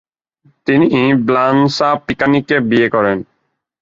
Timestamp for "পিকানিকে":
2.07-2.55